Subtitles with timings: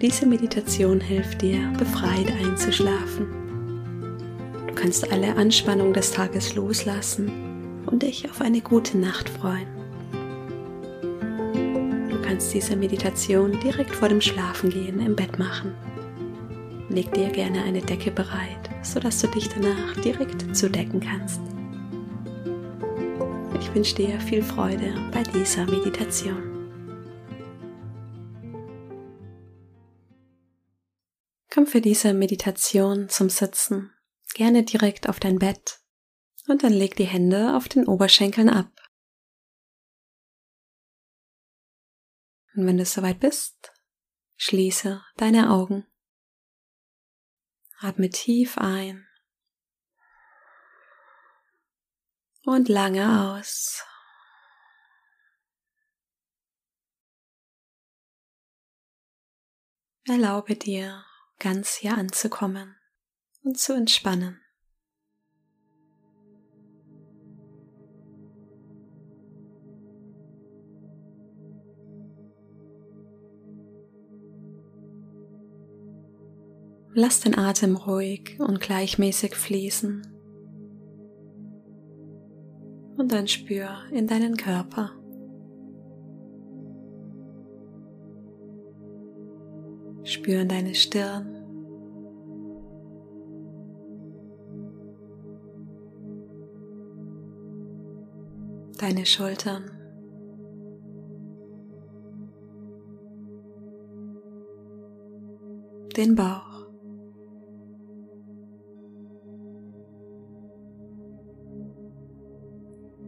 [0.00, 3.26] Diese Meditation hilft dir, befreit einzuschlafen.
[4.68, 9.66] Du kannst alle Anspannung des Tages loslassen und dich auf eine gute Nacht freuen.
[12.10, 15.74] Du kannst diese Meditation direkt vor dem Schlafengehen im Bett machen.
[16.90, 21.40] Leg dir gerne eine Decke bereit, sodass du dich danach direkt zudecken kannst.
[23.60, 26.47] Ich wünsche dir viel Freude bei dieser Meditation.
[31.58, 33.92] Komm für diese Meditation zum Sitzen
[34.32, 35.80] gerne direkt auf dein Bett
[36.46, 38.70] und dann leg die Hände auf den Oberschenkeln ab.
[42.54, 43.72] Und wenn du soweit bist,
[44.36, 45.84] schließe deine Augen.
[47.80, 49.08] Atme tief ein
[52.44, 53.82] und lange aus.
[60.04, 61.04] Erlaube dir,
[61.38, 62.76] ganz hier anzukommen
[63.42, 64.40] und zu entspannen.
[76.94, 80.02] Lass den Atem ruhig und gleichmäßig fließen
[82.96, 84.90] und dann spür in deinen Körper.
[90.18, 91.32] Spüren deine Stirn.
[98.80, 99.70] Deine Schultern.
[105.96, 106.66] Den Bauch.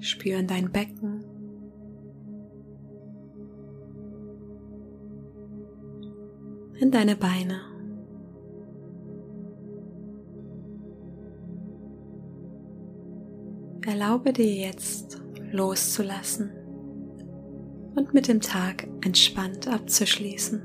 [0.00, 1.13] Spüren dein Becken.
[6.78, 7.60] In deine Beine.
[13.86, 16.50] Erlaube dir jetzt loszulassen
[17.94, 20.62] und mit dem Tag entspannt abzuschließen.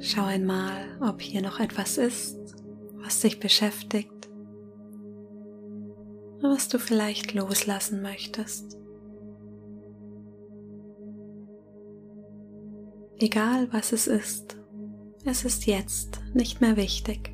[0.00, 2.36] Schau einmal, ob hier noch etwas ist,
[2.94, 4.28] was dich beschäftigt,
[6.40, 8.81] was du vielleicht loslassen möchtest.
[13.22, 14.56] Egal was es ist,
[15.24, 17.30] es ist jetzt nicht mehr wichtig.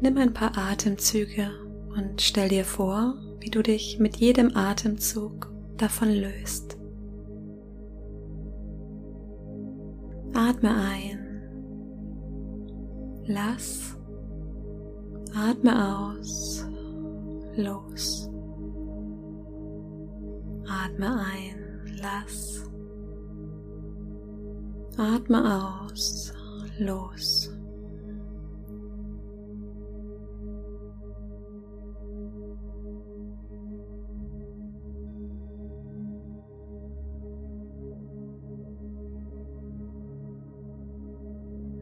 [0.00, 1.50] Nimm ein paar Atemzüge
[1.96, 6.78] und stell dir vor, wie du dich mit jedem Atemzug davon löst.
[10.34, 11.42] Atme ein,
[13.26, 13.96] lass,
[15.34, 16.64] atme aus,
[17.56, 18.27] los.
[20.84, 22.62] Atme ein, lass.
[24.96, 26.32] Atme aus,
[26.78, 27.50] los.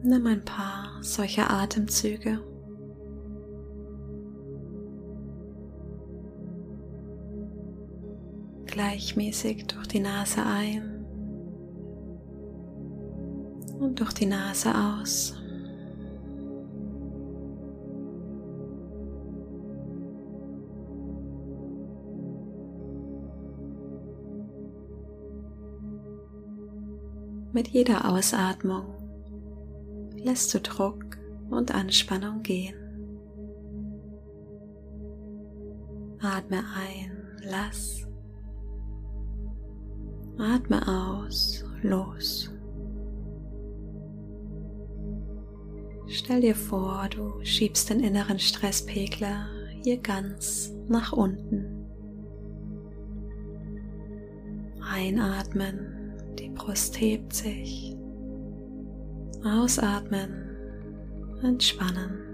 [0.03, 2.39] Nimm ein paar solcher Atemzüge.
[8.77, 11.03] Gleichmäßig durch die Nase ein
[13.79, 15.35] und durch die Nase aus.
[27.51, 28.85] Mit jeder Ausatmung
[30.17, 31.17] lässt du Druck
[31.49, 32.75] und Anspannung gehen.
[36.21, 38.06] Atme ein, lass.
[40.39, 42.51] Atme aus, los.
[46.07, 49.47] Stell dir vor, du schiebst den inneren Stresspegler
[49.83, 51.85] hier ganz nach unten.
[54.81, 57.95] Einatmen, die Brust hebt sich.
[59.43, 60.55] Ausatmen,
[61.41, 62.26] entspannen.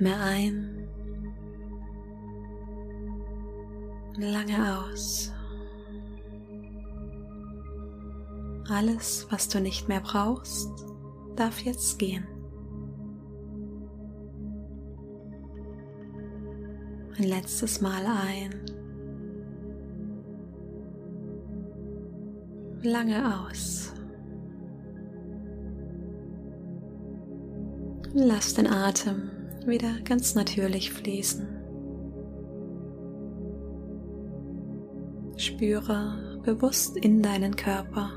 [0.00, 0.88] Atme ein.
[4.16, 5.30] Lange aus.
[8.70, 10.70] Alles, was du nicht mehr brauchst,
[11.36, 12.26] darf jetzt gehen.
[17.18, 18.54] Ein letztes Mal ein.
[22.82, 23.92] Lange aus.
[28.14, 31.46] Lass den Atem wieder ganz natürlich fließen.
[35.36, 38.12] Spüre bewusst in deinen Körper.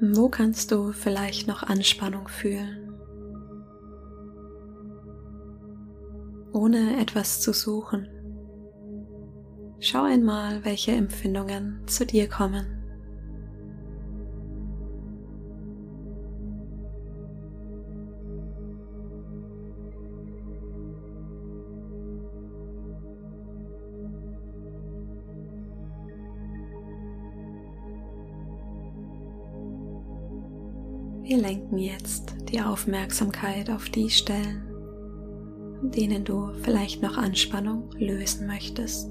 [0.00, 2.92] Wo kannst du vielleicht noch Anspannung fühlen?
[6.52, 8.08] Ohne etwas zu suchen.
[9.78, 12.81] Schau einmal, welche Empfindungen zu dir kommen.
[31.32, 34.68] Wir lenken jetzt die Aufmerksamkeit auf die Stellen,
[35.80, 39.08] an denen du vielleicht noch Anspannung lösen möchtest.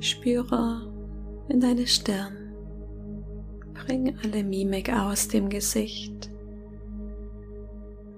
[0.00, 0.92] Spüre
[1.48, 2.52] in deine Stirn.
[3.74, 6.30] Bring alle Mimik aus dem Gesicht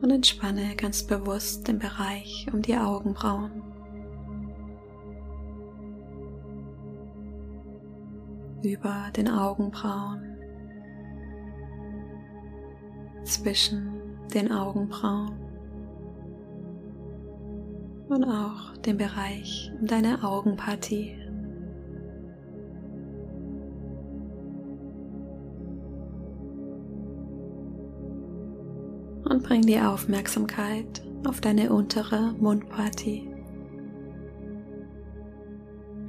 [0.00, 3.69] und entspanne ganz bewusst den Bereich um die Augenbrauen.
[8.62, 10.36] Über den Augenbrauen,
[13.24, 14.00] zwischen
[14.34, 15.32] den Augenbrauen
[18.08, 21.16] und auch den Bereich um deine Augenpartie.
[29.28, 33.29] Und bring die Aufmerksamkeit auf deine untere Mundpartie.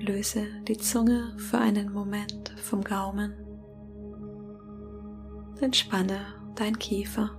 [0.01, 3.33] Löse die Zunge für einen Moment vom Gaumen.
[5.59, 6.19] Entspanne
[6.56, 7.30] dein Kiefer.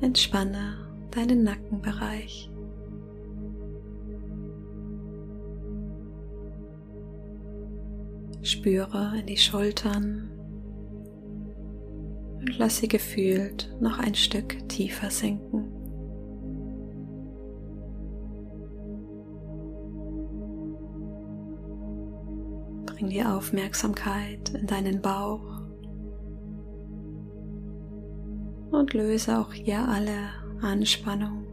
[0.00, 0.76] Entspanne
[1.10, 2.48] deinen Nackenbereich.
[8.42, 10.37] Spüre in die Schultern
[12.48, 15.70] und lass sie gefühlt noch ein Stück tiefer sinken.
[22.86, 25.60] Bring die Aufmerksamkeit in deinen Bauch
[28.70, 30.30] und löse auch hier alle
[30.62, 31.44] Anspannung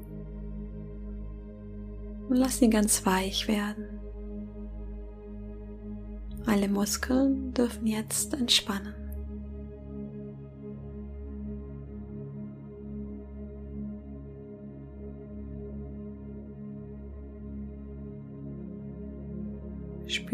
[2.30, 4.00] und lass ihn ganz weich werden.
[6.46, 9.05] Alle Muskeln dürfen jetzt entspannen.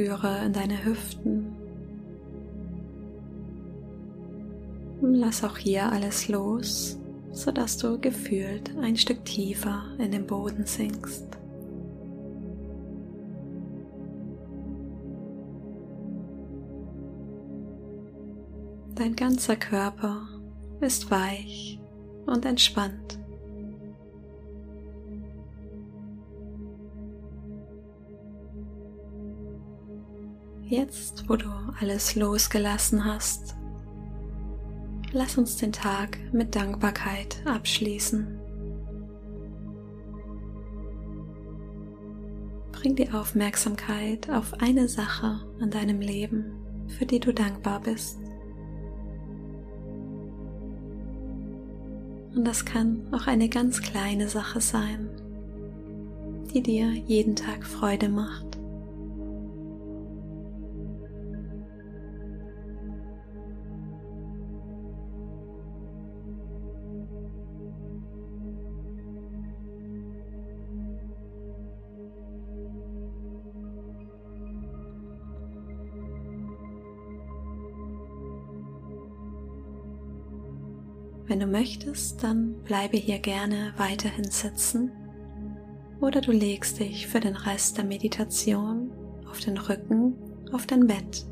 [0.01, 1.56] Spüre in deine Hüften.
[5.00, 6.99] Und lass auch hier alles los,
[7.31, 11.28] sodass du gefühlt ein Stück tiefer in den Boden sinkst.
[18.95, 20.28] Dein ganzer Körper
[20.80, 21.80] ist weich
[22.26, 23.19] und entspannt.
[30.71, 31.49] Jetzt, wo du
[31.81, 33.57] alles losgelassen hast,
[35.11, 38.40] lass uns den Tag mit Dankbarkeit abschließen.
[42.71, 46.54] Bring die Aufmerksamkeit auf eine Sache in deinem Leben,
[46.87, 48.18] für die du dankbar bist.
[52.33, 55.09] Und das kann auch eine ganz kleine Sache sein,
[56.54, 58.51] die dir jeden Tag Freude macht.
[81.31, 84.92] Wenn du möchtest, dann bleibe hier gerne weiterhin sitzen
[86.02, 88.92] oder du legst dich für den Rest der Meditation
[89.30, 90.14] auf den Rücken,
[90.52, 91.26] auf dein Bett.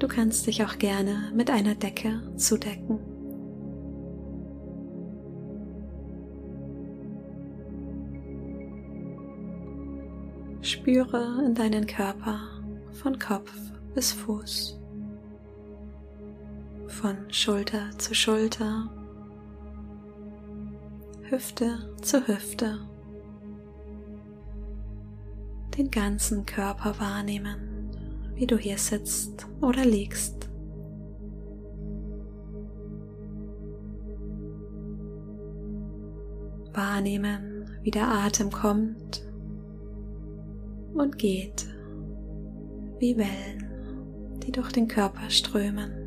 [0.00, 2.98] Du kannst dich auch gerne mit einer Decke zudecken.
[10.60, 12.40] Spüre in deinen Körper
[12.90, 13.52] von Kopf
[13.94, 14.80] bis Fuß
[16.94, 18.88] von Schulter zu Schulter,
[21.24, 22.78] Hüfte zu Hüfte,
[25.76, 27.90] den ganzen Körper wahrnehmen,
[28.36, 30.48] wie du hier sitzt oder liegst.
[36.72, 39.26] Wahrnehmen, wie der Atem kommt
[40.94, 41.66] und geht,
[43.00, 46.03] wie Wellen, die durch den Körper strömen.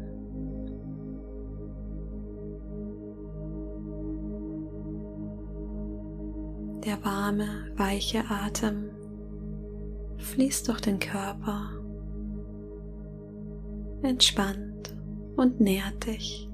[6.87, 8.91] Der warme, weiche Atem
[10.19, 11.69] fließt durch den Körper,
[14.03, 14.95] entspannt
[15.35, 16.49] und nährt dich.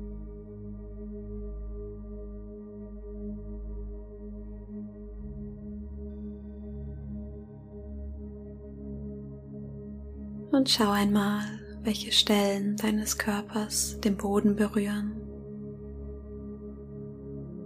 [10.52, 11.44] Und schau einmal,
[11.84, 15.12] welche Stellen deines Körpers den Boden berühren,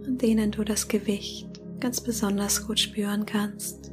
[0.05, 3.91] an denen du das Gewicht ganz besonders gut spüren kannst.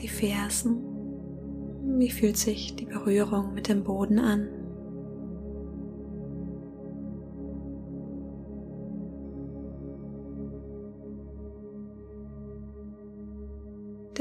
[0.00, 0.78] Die Fersen,
[1.98, 4.48] wie fühlt sich die Berührung mit dem Boden an?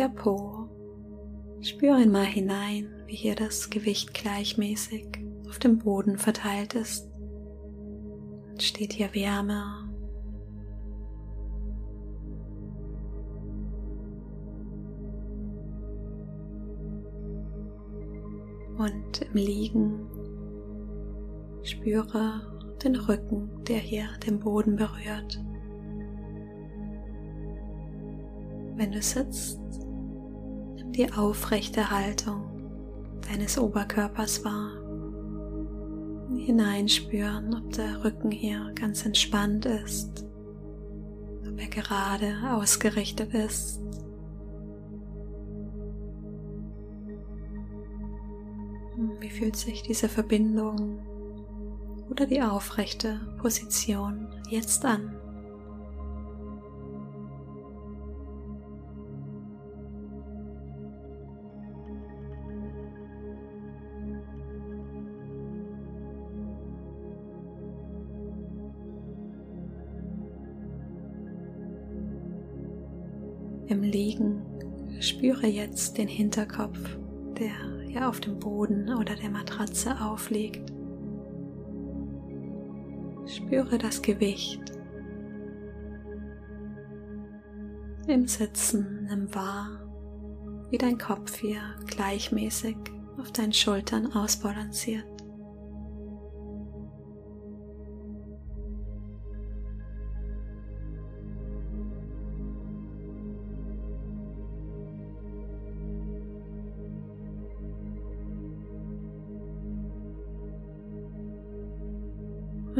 [0.03, 0.67] der Po.
[1.61, 5.07] Spür einmal hinein, wie hier das Gewicht gleichmäßig
[5.47, 7.12] auf dem Boden verteilt ist.
[8.63, 9.61] Steht hier Wärme.
[18.77, 20.07] Und im Liegen
[21.63, 25.43] spüre den Rücken, der hier den Boden berührt.
[28.77, 29.59] Wenn du sitzt,
[30.95, 34.82] die aufrechte Haltung deines Oberkörpers wahr.
[36.43, 40.25] Hineinspüren, ob der Rücken hier ganz entspannt ist,
[41.47, 43.79] ob er gerade ausgerichtet ist.
[49.21, 50.99] Wie fühlt sich diese Verbindung
[52.09, 55.15] oder die aufrechte Position jetzt an?
[73.67, 74.41] Im Liegen
[74.99, 76.79] spüre jetzt den Hinterkopf,
[77.37, 77.51] der
[77.87, 80.71] hier auf dem Boden oder der Matratze aufliegt.
[83.25, 84.61] Spüre das Gewicht.
[88.07, 89.79] Im Sitzen nimm wahr,
[90.69, 92.75] wie dein Kopf hier gleichmäßig
[93.17, 95.12] auf deinen Schultern ausbalanciert.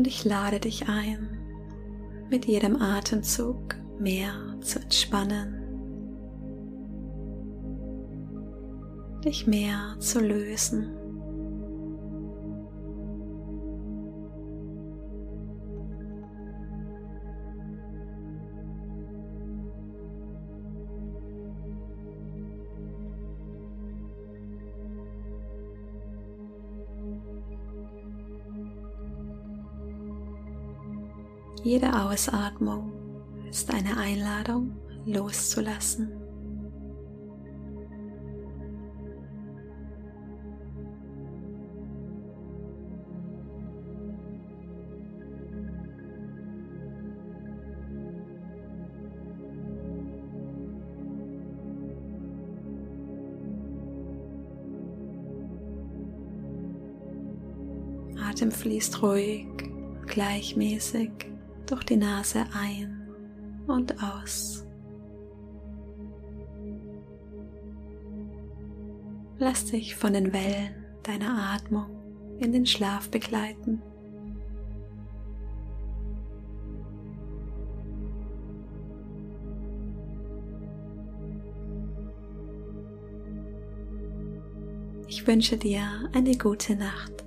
[0.04, 1.30] Und ich lade dich ein,
[2.30, 5.64] mit jedem Atemzug mehr zu entspannen,
[9.24, 10.90] dich mehr zu lösen.
[31.64, 32.92] Jede Ausatmung
[33.50, 36.12] ist eine Einladung loszulassen.
[58.22, 59.48] Atem fließt ruhig,
[60.08, 61.33] gleichmäßig
[61.66, 63.08] durch die Nase ein
[63.68, 64.66] und aus.
[69.40, 71.90] Lass dich von den Wellen deiner Atmung
[72.40, 73.82] in den Schlaf begleiten.
[85.08, 87.23] Ich wünsche dir eine gute Nacht.